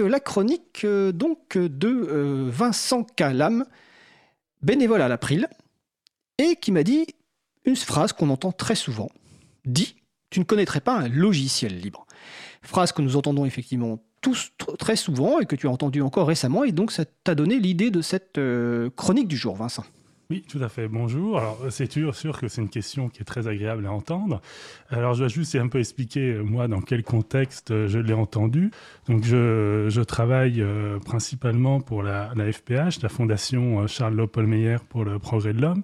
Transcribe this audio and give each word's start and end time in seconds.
la 0.00 0.20
chronique 0.20 0.86
donc 0.86 1.56
de 1.56 2.48
Vincent 2.50 3.04
Calam, 3.04 3.64
bénévole 4.62 5.02
à 5.02 5.08
l'April, 5.08 5.48
et 6.38 6.56
qui 6.56 6.72
m'a 6.72 6.82
dit 6.82 7.06
une 7.64 7.76
phrase 7.76 8.12
qu'on 8.12 8.30
entend 8.30 8.52
très 8.52 8.74
souvent. 8.74 9.08
Dit, 9.64 9.96
tu 10.30 10.40
ne 10.40 10.44
connaîtrais 10.44 10.80
pas 10.80 10.96
un 10.98 11.08
logiciel 11.08 11.78
libre. 11.78 12.06
Phrase 12.62 12.92
que 12.92 13.02
nous 13.02 13.16
entendons 13.16 13.44
effectivement 13.44 13.98
tous 14.20 14.52
très 14.78 14.96
souvent 14.96 15.38
et 15.38 15.46
que 15.46 15.54
tu 15.54 15.68
as 15.68 15.70
entendu 15.70 16.00
encore 16.02 16.26
récemment, 16.26 16.64
et 16.64 16.72
donc 16.72 16.92
ça 16.92 17.04
t'a 17.04 17.34
donné 17.34 17.58
l'idée 17.58 17.90
de 17.90 18.00
cette 18.00 18.40
chronique 18.96 19.28
du 19.28 19.36
jour, 19.36 19.54
Vincent. 19.54 19.84
Oui, 20.30 20.42
tout 20.48 20.62
à 20.62 20.70
fait. 20.70 20.88
Bonjour. 20.88 21.38
Alors, 21.38 21.66
c'est 21.68 21.92
sûr, 21.92 22.40
que 22.40 22.48
c'est 22.48 22.62
une 22.62 22.70
question 22.70 23.10
qui 23.10 23.20
est 23.20 23.26
très 23.26 23.46
agréable 23.46 23.84
à 23.84 23.92
entendre. 23.92 24.40
Alors, 24.88 25.12
je 25.12 25.24
vais 25.24 25.28
juste 25.28 25.54
un 25.54 25.68
peu 25.68 25.78
expliquer, 25.78 26.32
euh, 26.32 26.42
moi, 26.42 26.66
dans 26.66 26.80
quel 26.80 27.02
contexte 27.02 27.72
euh, 27.72 27.88
je 27.88 27.98
l'ai 27.98 28.14
entendu. 28.14 28.70
Donc, 29.06 29.22
je, 29.24 30.02
travaille 30.02 30.62
euh, 30.62 30.98
principalement 30.98 31.80
pour 31.80 32.02
la, 32.02 32.32
la, 32.36 32.50
FPH, 32.50 33.02
la 33.02 33.10
Fondation 33.10 33.86
Charles 33.86 34.26
Meyer 34.38 34.78
pour 34.88 35.04
le 35.04 35.18
progrès 35.18 35.52
de 35.52 35.60
l'homme 35.60 35.82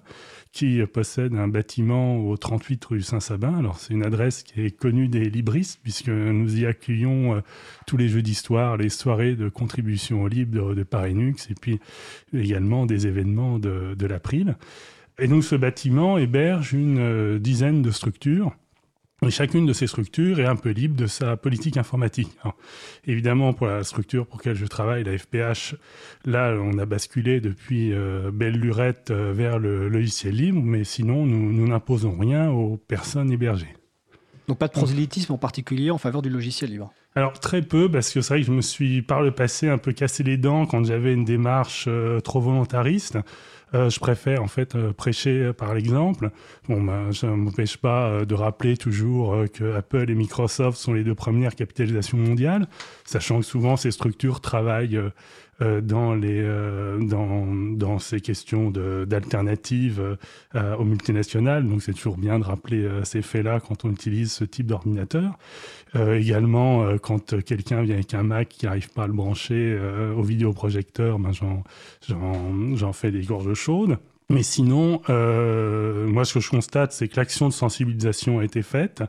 qui 0.51 0.81
possède 0.85 1.33
un 1.33 1.47
bâtiment 1.47 2.17
au 2.17 2.35
38 2.35 2.83
rue 2.83 3.01
Saint-Sabin. 3.01 3.57
Alors, 3.57 3.79
c'est 3.79 3.93
une 3.93 4.03
adresse 4.03 4.43
qui 4.43 4.65
est 4.65 4.71
connue 4.71 5.07
des 5.07 5.29
libristes, 5.29 5.79
puisque 5.81 6.09
nous 6.09 6.59
y 6.59 6.65
accueillons 6.65 7.41
tous 7.87 7.95
les 7.95 8.09
jeux 8.09 8.21
d'histoire, 8.21 8.75
les 8.75 8.89
soirées 8.89 9.35
de 9.35 9.47
contribution 9.47 10.23
au 10.23 10.27
libre 10.27 10.75
de, 10.75 10.83
Paris 10.83 11.15
Nux, 11.15 11.47
et 11.49 11.55
puis 11.55 11.79
également 12.33 12.85
des 12.85 13.07
événements 13.07 13.59
de, 13.59 13.95
de 13.97 14.05
Et 15.19 15.27
donc, 15.27 15.43
ce 15.43 15.55
bâtiment 15.55 16.17
héberge 16.17 16.73
une 16.73 16.99
euh, 16.99 17.39
dizaine 17.39 17.81
de 17.81 17.91
structures 17.91 18.55
et 19.23 19.29
chacune 19.29 19.67
de 19.67 19.73
ces 19.73 19.85
structures 19.85 20.39
est 20.39 20.47
un 20.47 20.55
peu 20.55 20.71
libre 20.71 20.95
de 20.95 21.05
sa 21.05 21.37
politique 21.37 21.77
informatique. 21.77 22.31
évidemment, 23.05 23.53
pour 23.53 23.67
la 23.67 23.83
structure 23.83 24.25
pour 24.25 24.39
laquelle 24.39 24.55
je 24.55 24.65
travaille, 24.65 25.03
la 25.03 25.15
FPH, 25.15 25.75
là, 26.25 26.55
on 26.59 26.79
a 26.79 26.87
basculé 26.87 27.39
depuis 27.39 27.93
euh, 27.93 28.31
belle 28.33 28.55
lurette 28.55 29.11
euh, 29.11 29.31
vers 29.31 29.59
le 29.59 29.89
logiciel 29.89 30.35
libre, 30.35 30.63
mais 30.63 30.83
sinon, 30.83 31.27
nous 31.27 31.67
n'imposons 31.67 32.17
rien 32.17 32.49
aux 32.49 32.77
personnes 32.77 33.31
hébergées. 33.31 33.75
Donc 34.47 34.57
pas 34.57 34.67
de 34.67 34.73
prosélytisme 34.73 35.33
en 35.33 35.37
particulier 35.37 35.91
en 35.91 35.97
faveur 35.97 36.21
du 36.21 36.29
logiciel 36.29 36.71
libre? 36.71 36.91
Alors 37.15 37.33
très 37.39 37.61
peu, 37.61 37.89
parce 37.89 38.11
que 38.11 38.21
c'est 38.21 38.33
vrai 38.33 38.41
que 38.41 38.47
je 38.47 38.51
me 38.51 38.61
suis 38.61 39.01
par 39.01 39.21
le 39.21 39.31
passé 39.31 39.69
un 39.69 39.77
peu 39.77 39.93
cassé 39.93 40.23
les 40.23 40.37
dents 40.37 40.65
quand 40.65 40.83
j'avais 40.83 41.13
une 41.13 41.25
démarche 41.25 41.85
euh, 41.87 42.19
trop 42.19 42.41
volontariste. 42.41 43.17
Euh, 43.73 43.89
je 43.89 43.99
préfère 43.99 44.43
en 44.43 44.47
fait 44.47 44.75
euh, 44.75 44.91
prêcher 44.91 45.51
par 45.53 45.73
l'exemple. 45.73 46.31
Bon, 46.67 46.81
ben, 46.81 47.11
ça 47.13 47.27
ne 47.27 47.35
m'empêche 47.35 47.77
pas 47.77 48.09
euh, 48.09 48.25
de 48.25 48.35
rappeler 48.35 48.75
toujours 48.75 49.45
que 49.53 49.75
Apple 49.75 50.09
et 50.09 50.15
Microsoft 50.15 50.77
sont 50.77 50.93
les 50.93 51.03
deux 51.03 51.15
premières 51.15 51.55
capitalisations 51.55 52.17
mondiales, 52.17 52.67
sachant 53.05 53.39
que 53.39 53.45
souvent 53.45 53.77
ces 53.77 53.91
structures 53.91 54.41
travaillent 54.41 54.99
euh, 55.61 55.79
dans, 55.79 56.15
les, 56.15 56.41
euh, 56.41 56.97
dans, 56.99 57.45
dans, 57.75 57.99
ces 57.99 58.19
questions 58.19 58.71
d'alternatives 58.71 60.17
euh, 60.55 60.75
aux 60.75 60.85
multinationales. 60.85 61.67
Donc 61.67 61.83
c'est 61.83 61.93
toujours 61.93 62.17
bien 62.17 62.39
de 62.39 62.43
rappeler 62.43 62.87
ces 63.03 63.21
faits-là 63.21 63.59
quand 63.59 63.85
on 63.85 63.91
utilise 63.91 64.31
ce 64.31 64.43
type 64.43 64.67
d'ordinateur. 64.67 65.37
également, 65.95 66.97
quand 66.97 67.43
quelqu'un 67.43 67.81
vient 67.83 67.95
avec 67.95 68.13
un 68.13 68.23
Mac 68.23 68.49
qui 68.49 68.65
n'arrive 68.65 68.89
pas 68.91 69.03
à 69.03 69.07
le 69.07 69.13
brancher 69.13 69.77
au 70.15 70.23
vidéoprojecteur, 70.23 71.19
ben 71.19 71.31
j'en 71.33 72.93
fais 72.93 73.11
des 73.11 73.23
gorges 73.23 73.53
chaudes. 73.61 73.97
Mais 74.31 74.43
sinon, 74.43 75.01
euh, 75.09 76.07
moi, 76.07 76.23
ce 76.23 76.35
que 76.35 76.39
je 76.39 76.49
constate, 76.49 76.93
c'est 76.93 77.09
que 77.09 77.17
l'action 77.17 77.49
de 77.49 77.53
sensibilisation 77.53 78.39
a 78.39 78.45
été 78.45 78.61
faite. 78.61 79.03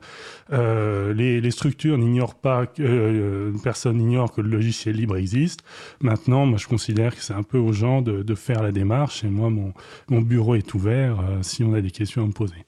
Euh, 0.53 1.15
les, 1.15 1.51
structures 1.53 1.97
n'ignorent 1.97 2.35
pas, 2.35 2.67
que, 2.67 2.83
euh, 2.83 3.53
personne 3.63 3.99
n'ignore 3.99 4.33
que 4.33 4.41
le 4.41 4.49
logiciel 4.49 4.97
libre 4.97 5.17
existe. 5.17 5.61
Maintenant, 6.01 6.45
moi, 6.47 6.59
je 6.59 6.67
considère 6.67 7.15
que 7.15 7.23
c'est 7.23 7.35
un 7.35 7.45
peu 7.45 7.59
aux 7.59 7.73
gens 7.73 8.03
de, 8.03 8.35
faire 8.35 8.63
la 8.63 8.73
démarche. 8.73 9.23
Et 9.23 9.29
moi, 9.29 9.49
mon, 9.49 9.73
mon 10.09 10.23
bureau 10.23 10.57
est 10.57 10.75
ouvert 10.75 11.19
si 11.43 11.63
on 11.63 11.73
a 11.75 11.81
des 11.81 11.91
questions 11.91 12.25
à 12.25 12.27
me 12.27 12.33
poser 12.33 12.65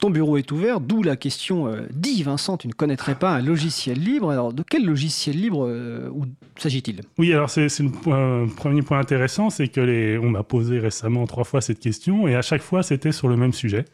ton 0.00 0.10
bureau 0.10 0.38
est 0.38 0.50
ouvert, 0.50 0.80
d'où 0.80 1.02
la 1.02 1.14
question 1.14 1.68
euh, 1.68 1.82
Dis 1.92 2.22
Vincent, 2.22 2.56
tu 2.56 2.66
ne 2.66 2.72
connaîtrais 2.72 3.14
pas 3.14 3.32
un 3.32 3.42
logiciel 3.42 3.98
libre. 3.98 4.30
Alors, 4.30 4.52
de 4.52 4.64
quel 4.68 4.84
logiciel 4.84 5.36
libre 5.36 5.66
euh, 5.68 6.10
s'agit-il? 6.56 7.02
Oui, 7.18 7.32
alors 7.32 7.50
c'est 7.50 7.68
le 7.78 8.54
premier 8.54 8.82
point 8.82 8.98
intéressant, 8.98 9.50
c'est 9.50 9.68
que 9.68 9.80
les, 9.80 10.18
on 10.18 10.30
m'a 10.30 10.42
posé 10.42 10.78
récemment 10.78 11.26
trois 11.26 11.44
fois 11.44 11.60
cette 11.60 11.80
question, 11.80 12.26
et 12.26 12.34
à 12.34 12.42
chaque 12.42 12.62
fois, 12.62 12.82
c'était 12.82 13.12
sur 13.12 13.28
le 13.28 13.36
même 13.36 13.52
sujet. 13.52 13.84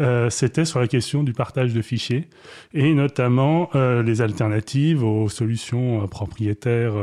Euh, 0.00 0.30
c'était 0.30 0.64
sur 0.64 0.80
la 0.80 0.88
question 0.88 1.22
du 1.22 1.34
partage 1.34 1.74
de 1.74 1.82
fichiers 1.82 2.30
et 2.72 2.94
notamment 2.94 3.68
les 3.74 4.22
alternatives 4.22 5.04
aux 5.04 5.28
solutions 5.28 6.08
propriétaires 6.08 6.94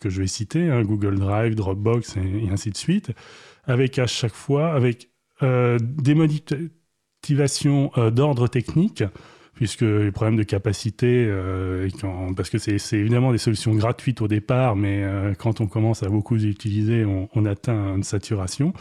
que 0.00 0.10
je 0.10 0.20
vais 0.20 0.26
citer, 0.26 0.68
hein, 0.68 0.82
Google 0.82 1.20
Drive, 1.20 1.54
Dropbox 1.54 2.16
et, 2.16 2.46
et, 2.46 2.50
ainsi 2.50 2.70
de 2.70 2.76
suite, 2.76 3.12
avec 3.66 4.00
à 4.00 4.08
chaque 4.08 4.34
fois 4.34 4.72
avec 4.72 5.10
des 5.40 6.14
modifications 6.16 6.70
euh, 7.32 8.10
d'ordre 8.10 8.48
technique, 8.48 9.04
puisque 9.54 9.82
les 9.82 10.10
problèmes 10.10 10.36
de 10.36 10.42
capacité, 10.42 11.26
euh, 11.28 11.88
parce 12.36 12.50
que 12.50 12.58
c'est 12.58 12.98
évidemment 12.98 13.32
des 13.32 13.38
solutions 13.38 13.74
gratuites 13.74 14.20
au 14.20 14.28
départ, 14.28 14.76
mais 14.76 15.02
euh, 15.02 15.34
quand 15.34 15.60
on 15.60 15.66
commence 15.66 16.02
à 16.02 16.08
beaucoup 16.08 16.34
les 16.34 16.46
utiliser, 16.46 17.04
on, 17.04 17.44
atteint 17.44 17.96
une 17.96 18.02
saturation. 18.02 18.72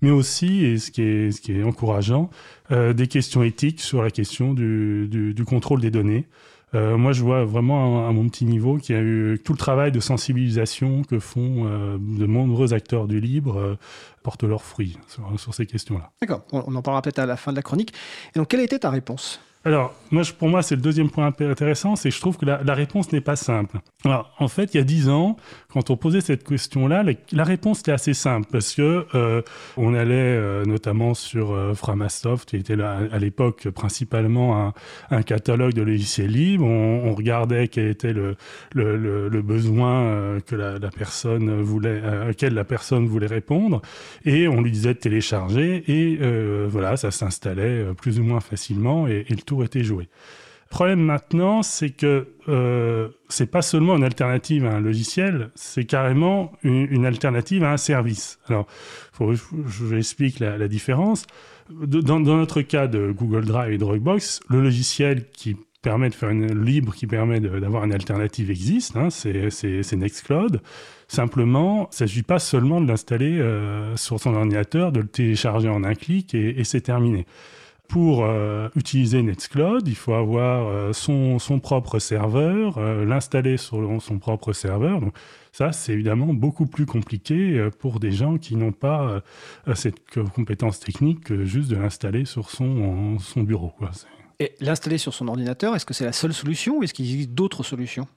Mais 0.00 0.10
aussi, 0.10 0.64
et 0.64 0.78
ce 0.78 0.90
qui 0.90 1.02
est, 1.02 1.62
encourageant, 1.62 2.28
des 2.70 3.06
questions 3.06 3.44
éthiques 3.44 3.80
sur 3.80 4.02
la 4.02 4.10
question 4.10 4.52
du 4.52 5.44
contrôle 5.46 5.80
des 5.80 5.92
données. 5.92 6.26
Euh, 6.74 6.96
moi, 6.96 7.12
je 7.12 7.22
vois 7.22 7.44
vraiment 7.44 8.08
à, 8.08 8.12
mon 8.12 8.28
petit 8.28 8.44
niveau 8.44 8.78
qu'il 8.78 8.96
y 8.96 8.98
a 8.98 9.02
eu 9.02 9.40
tout 9.44 9.52
le 9.52 9.58
travail 9.58 9.92
de 9.92 10.00
sensibilisation 10.00 11.02
que 11.02 11.18
font 11.18 11.66
euh, 11.66 11.98
de 11.98 12.26
nombreux 12.26 12.72
acteurs 12.72 13.08
du 13.08 13.20
libre 13.20 13.58
euh, 13.58 13.78
portent 14.22 14.44
leurs 14.44 14.64
fruits 14.64 14.98
sur, 15.06 15.38
sur 15.38 15.54
ces 15.54 15.66
questions-là. 15.66 16.10
D'accord, 16.20 16.44
on 16.52 16.74
en 16.74 16.82
parlera 16.82 17.02
peut-être 17.02 17.18
à 17.18 17.26
la 17.26 17.36
fin 17.36 17.52
de 17.52 17.56
la 17.56 17.62
chronique. 17.62 17.92
Et 18.34 18.38
donc, 18.38 18.48
quelle 18.48 18.60
était 18.60 18.78
ta 18.78 18.90
réponse? 18.90 19.40
Alors, 19.64 19.94
moi, 20.10 20.22
pour 20.38 20.48
moi, 20.48 20.62
c'est 20.62 20.74
le 20.74 20.82
deuxième 20.82 21.08
point 21.08 21.32
intéressant, 21.40 21.94
c'est 21.94 22.08
que 22.08 22.14
je 22.14 22.20
trouve 22.20 22.36
que 22.36 22.44
la, 22.44 22.74
réponse 22.74 23.12
n'est 23.12 23.20
pas 23.20 23.36
simple. 23.36 23.78
Alors, 24.04 24.34
en 24.40 24.48
fait, 24.48 24.74
il 24.74 24.78
y 24.78 24.80
a 24.80 24.84
dix 24.84 25.08
ans, 25.08 25.36
quand 25.72 25.88
on 25.90 25.96
posait 25.96 26.20
cette 26.20 26.42
question-là, 26.42 27.04
la, 27.30 27.44
réponse 27.44 27.80
était 27.80 27.92
assez 27.92 28.12
simple 28.12 28.48
parce 28.50 28.74
que 28.74 29.06
euh, 29.14 29.42
on 29.76 29.94
allait 29.94 30.14
euh, 30.14 30.64
notamment 30.64 31.14
sur 31.14 31.52
euh, 31.52 31.74
Framasoft, 31.74 32.48
qui 32.48 32.56
était 32.56 32.80
à 32.80 33.18
l'époque 33.18 33.68
principalement 33.68 34.74
un, 35.10 35.22
catalogue 35.22 35.74
de 35.74 35.82
logiciels 35.82 36.30
libres. 36.30 36.66
On, 36.66 37.14
regardait 37.14 37.68
quel 37.68 37.86
était 37.88 38.12
le, 38.12 38.36
le, 38.74 39.42
besoin 39.42 40.40
que 40.40 40.56
la, 40.56 40.90
personne 40.90 41.60
voulait, 41.60 42.02
à 42.02 42.24
laquelle 42.26 42.54
la 42.54 42.64
personne 42.64 43.06
voulait 43.06 43.26
répondre, 43.26 43.80
et 44.24 44.48
on 44.48 44.60
lui 44.60 44.72
disait 44.72 44.94
de 44.94 44.98
télécharger, 44.98 45.84
et 45.86 46.18
voilà, 46.66 46.96
ça 46.96 47.10
s'installait 47.10 47.84
plus 47.94 48.18
ou 48.18 48.24
moins 48.24 48.40
facilement, 48.40 49.06
et, 49.06 49.24
et 49.28 49.34
le 49.34 49.42
été 49.60 49.84
joué. 49.84 50.08
Le 50.72 50.74
problème 50.74 51.00
maintenant, 51.00 51.62
c'est 51.62 51.90
que 51.90 52.28
euh, 52.48 53.08
c'est 53.28 53.50
pas 53.50 53.60
seulement 53.60 53.94
une 53.94 54.04
alternative 54.04 54.64
à 54.64 54.70
un 54.70 54.80
logiciel, 54.80 55.50
c'est 55.54 55.84
carrément 55.84 56.50
une, 56.62 57.04
alternative 57.04 57.62
à 57.62 57.72
un 57.72 57.76
service. 57.76 58.38
Alors, 58.48 58.66
faut, 59.12 59.34
je 59.34 59.44
vous 59.52 59.94
explique 59.94 60.40
la, 60.40 60.68
différence. 60.68 61.26
Dans, 61.70 62.20
notre 62.20 62.62
cas 62.62 62.86
de 62.86 63.12
Google 63.12 63.44
Drive 63.44 63.74
et 63.74 63.76
Dropbox, 63.76 64.40
le 64.48 64.62
logiciel 64.62 65.28
qui 65.32 65.58
permet 65.82 66.08
de 66.08 66.14
faire 66.14 66.30
une 66.30 66.64
libre, 66.64 66.94
qui 66.94 67.06
permet 67.06 67.38
d'avoir 67.38 67.84
une 67.84 67.92
alternative 67.92 68.50
existe, 68.50 68.96
hein, 68.96 69.10
c'est 69.10 69.92
Nextcloud. 69.94 70.62
Simplement, 71.06 71.82
il 71.82 71.92
ne 71.92 71.96
s'agit 71.96 72.22
pas 72.22 72.38
seulement 72.38 72.80
de 72.80 72.88
l'installer 72.88 73.38
euh, 73.38 73.94
sur 73.98 74.18
son 74.18 74.32
ordinateur, 74.32 74.90
de 74.90 75.00
le 75.00 75.06
télécharger 75.06 75.68
en 75.68 75.84
un 75.84 75.94
clic 75.94 76.34
et 76.34 76.64
c'est 76.64 76.80
terminé 76.80 77.26
pour 77.92 78.24
euh, 78.24 78.70
utiliser 78.74 79.22
Nextcloud, 79.22 79.86
il 79.86 79.94
faut 79.94 80.14
avoir 80.14 80.66
euh, 80.66 80.94
son, 80.94 81.60
propre 81.60 81.98
serveur, 81.98 82.78
euh, 82.78 83.04
l'installer 83.04 83.58
sur 83.58 84.00
son 84.00 84.18
propre 84.18 84.54
serveur. 84.54 85.02
Donc, 85.02 85.14
ça, 85.52 85.72
c'est 85.72 85.92
évidemment 85.92 86.32
beaucoup 86.32 86.64
plus 86.64 86.86
compliqué 86.86 87.68
pour 87.80 88.00
des 88.00 88.10
gens 88.10 88.38
qui 88.38 88.56
n'ont 88.56 88.72
pas 88.72 89.20
cette 89.74 90.00
compétence 90.34 90.80
technique 90.80 91.24
que 91.24 91.44
juste 91.44 91.68
de 91.68 91.76
l'installer 91.76 92.24
sur 92.24 92.48
son, 92.48 93.18
bureau. 93.36 93.74
Et 94.40 94.54
l'installer 94.60 94.96
sur 94.96 95.12
son 95.12 95.28
ordinateur, 95.28 95.76
est-ce 95.76 95.84
que 95.84 95.92
c'est 95.92 96.06
la 96.06 96.12
seule 96.12 96.32
solution 96.32 96.78
ou 96.78 96.84
est-ce 96.84 96.94
qu'il 96.94 97.04
existe 97.04 97.32
d'autres 97.32 97.62
solutions? 97.62 98.08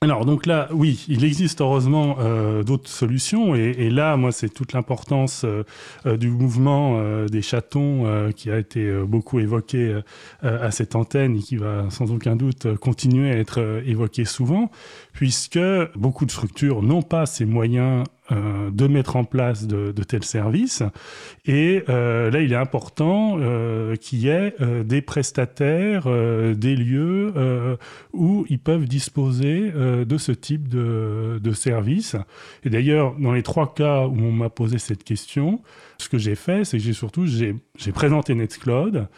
Alors 0.00 0.24
donc 0.24 0.46
là, 0.46 0.68
oui, 0.70 1.04
il 1.08 1.24
existe 1.24 1.60
heureusement 1.60 2.18
euh, 2.20 2.62
d'autres 2.62 2.88
solutions 2.88 3.56
et, 3.56 3.90
là, 3.90 4.16
moi, 4.16 4.30
c'est 4.30 4.48
toute 4.48 4.72
l'importance 4.72 5.42
euh, 5.44 5.64
euh 6.06 6.16
du 6.16 6.30
mouvement 6.30 7.00
des 7.26 7.42
chatons 7.42 8.30
qui 8.36 8.48
a 8.50 8.58
été 8.58 8.92
beaucoup 9.02 9.40
évoqué 9.40 10.00
à 10.42 10.70
cette 10.70 10.94
antenne 10.94 11.36
et 11.36 11.40
qui 11.40 11.56
va 11.56 11.86
sans 11.90 12.12
aucun 12.12 12.36
doute 12.36 12.76
continuer 12.76 13.32
à 13.32 13.38
être 13.38 13.82
évoqué 13.86 14.24
souvent, 14.24 14.70
puisque 15.12 15.60
beaucoup 15.96 16.26
de 16.26 16.30
structures 16.30 16.82
n'ont 16.82 17.02
pas 17.02 17.26
ces 17.26 17.44
moyens 17.44 18.04
euh, 18.30 18.70
de 18.70 18.86
mettre 18.86 19.16
en 19.16 19.24
place 19.24 19.66
de, 19.66 19.90
tels 20.02 20.24
services. 20.24 20.82
Et 21.46 21.82
euh, 21.88 22.30
là, 22.30 22.40
il 22.42 22.52
est 22.52 22.56
important 22.56 23.36
euh, 23.38 23.96
qu'il 23.96 24.18
y 24.18 24.28
ait 24.28 24.54
des 24.84 25.00
prestataires, 25.00 26.06
des 26.54 26.76
lieux 26.76 27.32
où 28.12 28.44
ils 28.48 28.58
peuvent 28.58 28.86
disposer 28.86 29.72
de 29.72 30.18
ce 30.18 30.32
type 30.32 30.68
de, 30.68 31.40
de 31.42 31.52
services. 31.52 32.16
Et 32.64 32.70
d'ailleurs, 32.70 33.14
dans 33.18 33.32
les 33.32 33.42
trois 33.42 33.74
cas 33.74 34.06
où 34.06 34.16
on 34.18 34.32
m'a 34.32 34.50
posé 34.50 34.78
cette 34.78 35.04
question, 35.04 35.62
ce 35.98 36.08
que 36.08 36.18
j'ai 36.18 36.34
fait, 36.34 36.64
c'est 36.64 36.78
que 36.78 36.82
j'ai 36.82 36.92
surtout 36.92 37.26
j'ai 37.26 37.92
présenté 37.92 38.34
Nextcloud. 38.34 39.08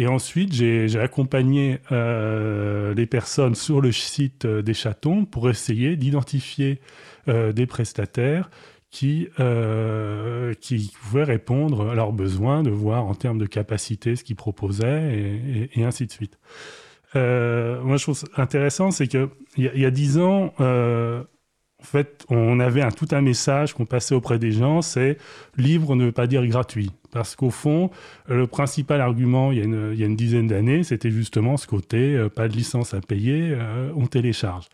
Et 0.00 0.06
ensuite, 0.06 0.54
j'ai 0.54 0.98
accompagné 0.98 1.78
euh, 1.92 2.94
les 2.94 3.04
personnes 3.04 3.54
sur 3.54 3.82
le 3.82 3.92
site 3.92 4.46
euh, 4.46 4.62
des 4.62 4.72
chatons 4.72 5.26
pour 5.26 5.50
essayer 5.50 5.94
d'identifier 5.98 6.80
euh, 7.28 7.52
des 7.52 7.66
prestataires 7.66 8.48
qui, 8.90 9.28
pouvaient 9.36 11.24
répondre 11.24 11.90
à 11.90 11.94
leurs 11.94 12.14
besoins, 12.14 12.62
de 12.62 12.70
voir 12.70 13.04
en 13.04 13.14
termes 13.14 13.36
de 13.36 13.44
capacité 13.44 14.16
ce 14.16 14.24
qu'ils 14.24 14.36
proposaient, 14.36 15.68
et, 15.76 15.84
ainsi 15.84 16.06
de 16.06 16.12
suite. 16.12 16.38
moi, 17.14 17.98
je 17.98 18.02
trouve 18.02 18.22
intéressant, 18.38 18.90
c'est 18.90 19.06
qu'il 19.06 19.28
y, 19.58 19.84
a 19.84 19.90
dix 19.90 20.18
ans, 20.18 20.54
en 20.58 21.84
fait, 21.84 22.24
on 22.30 22.58
avait 22.58 22.80
un, 22.80 22.90
tout 22.90 23.08
un 23.10 23.20
message 23.20 23.74
qu'on 23.74 23.86
passait 23.86 24.14
auprès 24.14 24.38
des 24.38 24.50
gens, 24.50 24.80
c'est 24.80 25.18
libre 25.58 25.94
ne 25.94 26.06
veut 26.06 26.12
pas 26.12 26.26
dire 26.26 26.44
gratuit. 26.46 26.90
Parce 27.10 27.36
qu'au 27.36 27.50
fond, 27.50 27.90
le 28.28 28.46
principal 28.46 29.00
argument, 29.00 29.52
il 29.52 29.58
y 29.58 29.62
a 29.62 30.06
une, 30.06 30.16
dizaine 30.16 30.46
d'années, 30.46 30.84
c'était 30.84 31.10
justement 31.10 31.56
ce 31.56 31.66
côté, 31.66 32.14
euh, 32.14 32.28
pas 32.28 32.48
de 32.48 32.54
licence 32.54 32.94
à 32.94 33.00
payer, 33.00 33.50
euh, 33.52 33.90
on 33.96 34.06
télécharge. 34.06 34.66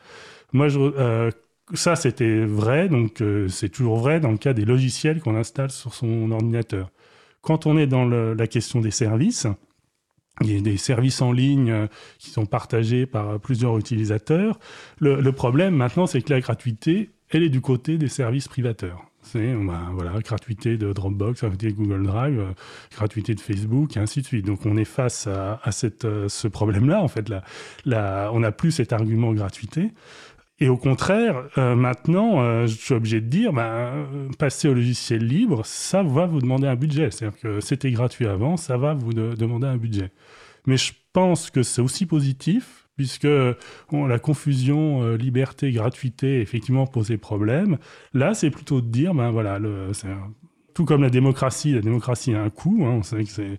Moi, 0.52 0.68
euh, 0.76 1.30
ça, 1.74 1.96
c'était 1.96 2.44
vrai, 2.44 2.88
donc 2.88 3.22
c'est 3.48 3.70
toujours 3.70 3.98
vrai 3.98 4.20
dans 4.20 4.30
le 4.30 4.38
cas 4.38 4.52
des 4.52 4.64
logiciels 4.64 5.20
qu'on 5.20 5.34
installe 5.34 5.70
sur 5.70 5.94
son 5.94 6.30
ordinateur. 6.30 6.90
Quand 7.40 7.66
on 7.66 7.76
est 7.76 7.86
dans 7.86 8.04
la 8.04 8.46
question 8.46 8.80
des 8.80 8.90
services, 8.90 9.46
il 10.42 10.52
y 10.52 10.56
a 10.56 10.60
des 10.60 10.76
services 10.76 11.22
en 11.22 11.32
ligne 11.32 11.88
qui 12.18 12.30
sont 12.30 12.46
partagés 12.46 13.06
par 13.06 13.40
plusieurs 13.40 13.78
utilisateurs. 13.78 14.58
Le, 14.98 15.30
problème 15.32 15.74
maintenant, 15.74 16.06
c'est 16.06 16.22
que 16.22 16.32
la 16.32 16.40
gratuité, 16.40 17.10
elle 17.30 17.42
est 17.42 17.48
du 17.48 17.60
côté 17.60 17.98
des 17.98 18.08
services 18.08 18.48
privateurs. 18.48 19.04
C'est 19.32 19.55
voilà, 19.55 20.19
gratuité 20.20 20.76
de 20.76 20.93
Dropbox, 20.93 21.40
gratuité 21.40 21.73
de 21.73 21.76
Google 21.76 22.05
Drive, 22.05 22.38
euh, 22.38 22.52
gratuité 22.94 23.34
de 23.34 23.40
Facebook, 23.40 23.96
et 23.96 24.00
ainsi 24.00 24.20
de 24.20 24.26
suite. 24.26 24.46
Donc 24.46 24.64
on 24.67 24.76
est 24.76 24.84
face 24.84 25.26
à, 25.26 25.61
euh, 26.05 26.28
ce 26.28 26.49
problème-là. 26.49 27.02
En 27.02 27.08
fait, 27.08 27.28
là, 27.84 28.31
on 28.32 28.40
n'a 28.40 28.52
plus 28.52 28.73
cet 28.73 28.93
argument 28.93 29.32
gratuité. 29.32 29.93
Et 30.58 30.69
au 30.70 30.78
contraire, 30.78 31.44
maintenant, 31.58 32.67
je 32.67 32.75
suis 32.75 32.94
obligé 32.94 33.20
de 33.20 33.26
dire, 33.26 33.52
ben, 33.52 34.06
passer 34.38 34.69
au 34.69 34.75
logiciel 34.75 35.23
libre, 35.26 35.67
ça 35.67 36.02
va 36.02 36.25
vous 36.25 36.40
demander 36.40 36.67
un 36.67 36.76
budget. 36.76 37.11
C'est-à-dire 37.11 37.38
que 37.38 37.61
c'était 37.61 37.90
gratuit 37.90 38.26
avant, 38.26 38.56
ça 38.56 38.79
va 38.79 38.94
vous 38.94 39.12
demander 39.12 39.67
un 39.67 39.76
budget. 39.76 40.12
Mais 40.67 40.79
je 40.79 40.94
pense 41.12 41.50
que 41.50 41.62
c'est 41.62 41.82
aussi 41.82 42.06
positif, 42.06 42.85
puisque 42.96 43.28
la 43.93 44.19
confusion 44.19 45.02
euh, 45.02 45.16
liberté, 45.16 45.70
gratuité, 45.70 46.40
effectivement, 46.40 46.87
posait 46.87 47.19
problème. 47.19 47.78
Là, 48.14 48.34
c'est 48.34 48.50
plutôt 48.50 48.81
de 48.81 48.88
dire, 48.88 49.14
ben 49.14 49.31
voilà, 49.31 49.58
tout 50.72 50.84
comme 50.84 51.02
la 51.02 51.10
démocratie, 51.10 51.72
la 51.72 51.81
démocratie 51.81 52.34
a 52.34 52.43
un 52.43 52.50
coût. 52.50 52.84
Hein, 52.84 52.96
on 52.98 53.02
sait 53.02 53.25
que 53.25 53.56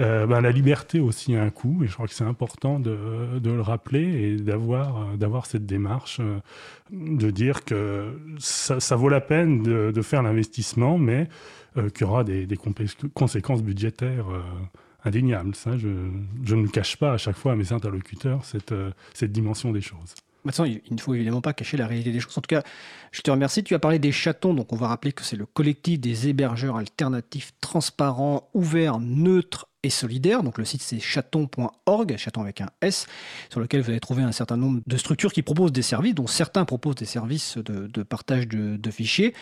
euh, 0.00 0.26
ben, 0.26 0.40
la 0.40 0.50
liberté 0.50 0.98
aussi 1.00 1.36
a 1.36 1.42
un 1.42 1.50
coût, 1.50 1.82
et 1.84 1.86
je 1.86 1.94
crois 1.94 2.08
que 2.08 2.14
c'est 2.14 2.24
important 2.24 2.80
de, 2.80 3.40
le 3.42 3.60
rappeler 3.60 4.02
et 4.02 4.36
d'avoir 4.36 5.16
d'avoir 5.16 5.46
cette 5.46 5.66
démarche, 5.66 6.20
euh, 6.20 6.38
de 6.90 7.30
dire 7.30 7.64
que 7.64 8.18
ça, 8.38 8.96
vaut 8.96 9.08
la 9.08 9.20
peine 9.20 9.62
de, 9.62 9.92
de 9.92 10.02
faire 10.02 10.22
l'investissement, 10.22 10.98
mais 10.98 11.28
qu'il 11.94 12.04
y 12.04 12.10
aura 12.10 12.24
des, 12.24 12.46
des 12.46 12.58
conséquences 13.14 13.62
budgétaires 13.62 14.26
indéniable. 15.04 15.54
Ça, 15.54 15.76
je, 15.76 15.88
ne 16.54 16.66
cache 16.66 16.96
pas 16.96 17.12
à 17.12 17.18
chaque 17.18 17.36
fois 17.36 17.52
à 17.52 17.56
mes 17.56 17.72
interlocuteurs 17.72 18.44
cette, 18.44 18.72
euh, 18.72 18.90
cette 19.14 19.32
dimension 19.32 19.72
des 19.72 19.80
choses. 19.80 20.14
Maintenant, 20.44 20.64
il 20.64 20.80
ne 20.90 20.98
faut 20.98 21.14
évidemment 21.14 21.42
pas 21.42 21.52
cacher 21.52 21.76
la 21.76 21.86
réalité 21.86 22.12
des 22.12 22.20
choses. 22.20 22.36
En 22.38 22.40
tout 22.40 22.48
cas, 22.48 22.62
je 23.12 23.20
te 23.20 23.30
remercie. 23.30 23.62
Tu 23.62 23.74
as 23.74 23.78
parlé 23.78 23.98
des 23.98 24.12
chatons, 24.12 24.54
donc 24.54 24.72
on 24.72 24.76
va 24.76 24.88
rappeler 24.88 25.12
que 25.12 25.22
c'est 25.22 25.36
le 25.36 25.44
collectif 25.44 26.00
des 26.00 26.28
hébergeurs 26.28 26.76
alternatifs, 26.76 27.52
transparents, 27.60 28.48
ouverts, 28.54 29.00
neutres 29.00 29.69
et 29.82 29.90
solidaire. 29.90 30.42
Donc 30.42 30.58
le 30.58 30.64
site 30.64 30.82
c'est 30.82 31.00
chaton.org, 31.00 32.16
chaton 32.16 32.42
avec 32.42 32.60
un 32.60 32.68
S, 32.82 33.06
sur 33.50 33.60
lequel 33.60 33.80
vous 33.80 33.90
allez 33.90 34.00
trouver 34.00 34.22
un 34.22 34.32
certain 34.32 34.56
nombre 34.56 34.80
de 34.86 34.96
structures 34.96 35.32
qui 35.32 35.42
proposent 35.42 35.72
des 35.72 35.82
services, 35.82 36.14
dont 36.14 36.26
certains 36.26 36.64
proposent 36.64 36.96
des 36.96 37.04
services 37.04 37.58
de, 37.58 38.02
partage 38.02 38.48
de, 38.48 38.90
fichiers. 38.90 39.34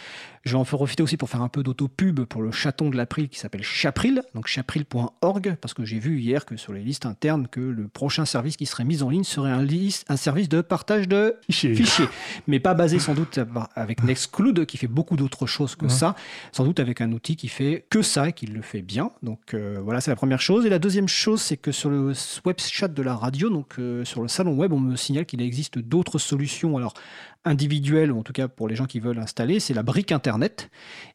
Je 0.44 0.52
vais 0.52 0.58
en 0.58 0.64
profiter 0.64 1.02
aussi 1.02 1.17
pour 1.17 1.31
faire 1.31 1.43
un 1.43 1.49
peu 1.49 1.62
d'auto-pub 1.62 2.25
pour 2.25 2.43
le 2.43 2.52
chaton 2.52 2.90
de 2.90 2.96
l'April 2.96 3.29
qui 3.29 3.38
s'appelle 3.38 3.62
Chapril, 3.62 4.23
donc 4.35 4.46
chapril.org, 4.46 5.56
parce 5.61 5.75
que 5.75 5.85
j'ai 5.85 5.99
vu 5.99 6.20
hier 6.20 6.44
que 6.44 6.56
sur 6.56 6.73
les 6.73 6.82
listes 6.82 7.06
internes 7.06 7.49
que 7.49 7.61
le 7.61 7.88
prochain 7.88 8.25
service 8.25 8.56
qui 8.56 8.67
serait 8.67 8.85
mis 8.85 9.02
en 9.02 9.11
ligne 9.11 9.25
serait 9.25 9.50
un, 9.50 9.67
un 10.08 10.17
service 10.17 10.49
de 10.49 10.61
partage 10.61 11.08
de 11.08 11.37
fichiers, 11.50 12.08
mais 12.46 12.61
pas 12.61 12.75
basé 12.75 12.99
sans 12.99 13.14
doute 13.14 13.40
avec 13.75 14.05
Nextcloud 14.05 14.67
qui 14.67 14.76
fait 14.76 14.87
beaucoup 14.87 15.17
d'autres 15.17 15.46
choses 15.46 15.76
que 15.76 15.88
ça, 15.88 16.14
sans 16.52 16.64
doute 16.64 16.81
avec 16.81 17.00
un 17.00 17.12
outil 17.12 17.37
qui 17.37 17.49
fait 17.49 17.87
que 17.90 18.02
ça 18.02 18.29
et 18.29 18.32
qui 18.32 18.46
le 18.46 18.62
fait 18.62 18.82
bien. 18.82 19.11
Donc 19.23 19.55
euh, 19.55 19.79
voilà, 19.82 20.00
c'est 20.00 20.11
la 20.11 20.17
première 20.17 20.28
chose. 20.37 20.67
Et 20.67 20.69
la 20.69 20.79
deuxième 20.79 21.09
chose, 21.09 21.41
c'est 21.41 21.57
que 21.57 21.73
sur 21.73 21.91
le 21.91 22.13
web 22.45 22.57
chat 22.59 22.89
de 22.89 23.03
la 23.03 23.17
radio, 23.17 23.49
donc 23.49 23.79
euh, 23.79 24.05
sur 24.05 24.23
le 24.23 24.29
salon 24.29 24.55
web, 24.55 24.73
on 24.73 24.81
me 24.81 24.97
signale 24.97 25.27
qu'il 25.27 25.41
existe 25.41 25.79
d'autres 25.79 26.19
solutions, 26.19 26.77
alors 26.77 26.95
individuelles, 27.45 28.13
ou 28.13 28.19
en 28.19 28.23
tout 28.23 28.33
cas 28.33 28.49
pour 28.49 28.69
les 28.69 28.77
gens 28.77 28.87
qui 28.87 29.01
veulent 29.01 29.19
installer, 29.19 29.61
c'est 29.61 29.75
la 29.75 29.83
brique 29.83 30.13
Internet 30.13 30.71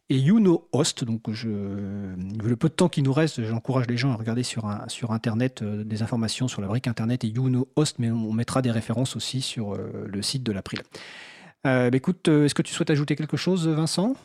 et 0.10 0.18
Youno 0.18 0.68
Host. 0.72 1.04
Donc 1.04 1.30
je, 1.32 1.50
le 1.50 2.56
peu 2.56 2.70
de 2.70 2.74
temps 2.74 2.90
qui 2.90 3.04
nous 3.04 3.14
reste, 3.14 3.44
j'encourage 3.44 3.88
les 3.88 3.98
gens 3.98 4.12
à 4.12 4.16
regarder 4.16 4.44
sur, 4.44 4.66
un, 4.66 4.88
sur 4.88 5.12
Internet 5.12 5.62
euh, 5.62 5.84
des 5.84 6.02
informations 6.02 6.48
sur 6.48 6.62
la 6.62 6.68
brique 6.68 6.88
Internet 6.88 7.24
et 7.24 7.28
Youno 7.28 7.68
Host, 7.76 7.98
mais 8.00 8.10
on 8.10 8.34
mettra 8.34 8.62
des 8.62 8.72
références 8.72 9.16
aussi 9.16 9.42
sur 9.42 9.76
euh, 9.76 10.08
le 10.08 10.22
site 10.22 10.44
de 10.44 10.52
l'April. 10.52 10.82
Bah, 11.64 11.88
écoute, 11.94 12.28
est-ce 12.28 12.54
que 12.54 12.62
tu 12.62 12.74
souhaites 12.74 12.90
ajouter 12.90 13.16
quelque 13.16 13.38
chose, 13.38 13.70
Vincent? 13.70 14.18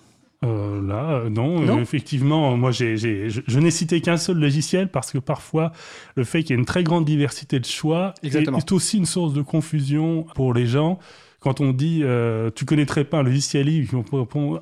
Euh, 0.44 0.80
là, 0.86 1.22
euh, 1.24 1.30
non. 1.30 1.80
effectivement, 1.80 2.56
moi, 2.56 2.70
j'ai, 2.70 2.96
je, 2.96 3.58
n'ai 3.58 3.72
cité 3.72 4.00
qu'un 4.00 4.16
seul 4.16 4.38
logiciel 4.38 4.88
parce 4.88 5.10
que 5.10 5.18
parfois, 5.18 5.72
le 6.14 6.22
fait 6.22 6.42
qu'il 6.42 6.50
y 6.50 6.52
ait 6.56 6.60
une 6.60 6.66
très 6.66 6.84
grande 6.84 7.04
diversité 7.04 7.58
de 7.58 7.64
choix 7.64 8.14
est, 8.22 8.72
aussi 8.72 8.98
une 8.98 9.06
source 9.06 9.32
de 9.32 9.42
confusion 9.42 10.26
pour 10.36 10.54
les 10.54 10.66
gens 10.66 11.00
quand 11.40 11.60
on 11.60 11.72
dit 11.72 12.00
euh, 12.02 12.50
tu 12.54 12.64
connaîtrais 12.64 13.04
pas 13.04 13.18
un 13.18 13.22
logiciel 13.22 13.66
libre, 13.66 14.04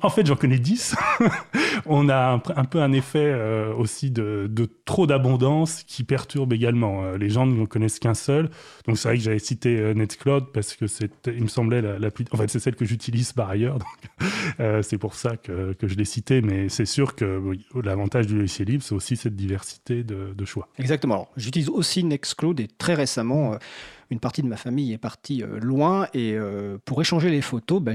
en 0.01 0.09
fait 0.09 0.25
j'en 0.25 0.35
connais 0.35 0.59
10, 0.59 0.95
on 1.85 2.09
a 2.09 2.41
un, 2.55 2.65
peu 2.65 2.81
un 2.81 2.91
effet 2.91 3.25
euh, 3.25 3.73
aussi 3.73 4.11
de, 4.11 4.49
trop 4.85 5.07
d'abondance 5.07 5.83
qui 5.83 6.03
perturbe 6.03 6.53
également. 6.53 7.03
Euh, 7.03 7.17
les 7.17 7.29
gens 7.29 7.45
ne 7.45 7.65
connaissent 7.65 7.99
qu'un 7.99 8.13
seul. 8.13 8.49
Donc 8.87 8.97
c'est 8.97 9.09
vrai 9.09 9.17
que 9.17 9.23
j'avais 9.23 9.39
cité 9.39 9.77
euh, 9.79 9.93
Nextcloud 9.93 10.51
parce 10.53 10.75
que 10.75 10.85
il 11.27 11.43
me 11.43 11.47
semblait 11.47 11.81
la, 11.81 12.11
plus... 12.11 12.25
En 12.31 12.37
fait 12.37 12.49
c'est 12.49 12.59
celle 12.59 12.75
que 12.75 12.85
j'utilise 12.85 13.33
par 13.33 13.49
ailleurs. 13.49 13.79
c'est 14.81 14.97
pour 14.97 15.15
ça 15.15 15.37
que, 15.37 15.73
que 15.73 15.87
je 15.87 15.95
l'ai 15.95 16.05
cité. 16.05 16.41
Mais 16.41 16.69
c'est 16.69 16.85
sûr 16.85 17.15
que 17.15 17.41
l'avantage 17.83 18.27
du 18.27 18.37
logiciel 18.37 18.67
libre, 18.67 18.83
c'est 18.83 18.95
aussi 18.95 19.17
cette 19.17 19.35
diversité 19.35 20.03
de, 20.03 20.45
choix. 20.45 20.69
Exactement. 20.79 21.27
j'utilise 21.35 21.69
aussi 21.69 22.03
Nextcloud 22.03 22.59
et 22.59 22.67
très 22.67 22.93
récemment 22.93 23.57
une 24.09 24.19
partie 24.19 24.41
de 24.41 24.47
ma 24.47 24.57
famille 24.57 24.93
est 24.93 24.97
partie 24.97 25.43
euh, 25.43 25.59
loin 25.59 26.07
et 26.13 26.33
euh, 26.33 26.77
pour 26.85 27.01
échanger 27.01 27.29
les 27.29 27.41
photos, 27.41 27.81
bah, 27.81 27.91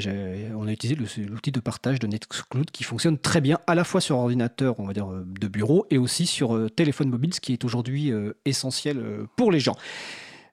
on 0.57 0.67
a 0.67 0.73
utilisé 0.73 0.99
l'outil 1.27 1.53
de 1.53 1.61
partage 1.61 1.99
de 1.99 2.07
Nextcloud 2.07 2.71
qui 2.71 2.85
fonctionne 2.85 3.19
très 3.19 3.41
bien 3.41 3.59
à 3.67 3.75
la 3.75 3.85
fois 3.85 4.01
sur 4.01 4.19
ordinateur, 4.19 4.77
euh, 4.81 5.25
de 5.27 5.49
bureau, 5.49 5.87
et 5.91 5.99
aussi 5.99 6.27
sur 6.27 6.71
téléphone 6.75 7.09
mobile, 7.09 7.35
ce 7.35 7.41
qui 7.41 7.53
est 7.53 7.65
aujourd'hui 7.65 8.13
essentiel 8.45 9.03
pour 9.37 9.51
les 9.51 9.61
gens. 9.61 9.77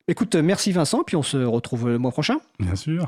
Écoute, 0.07 0.35
merci 0.35 0.71
Vincent, 0.71 1.03
puis 1.03 1.15
on 1.15 1.23
se 1.23 1.37
retrouve 1.37 1.87
le 1.89 1.97
mois 1.97 2.11
prochain. 2.11 2.37
Bien 2.59 2.75
sûr. 2.75 3.07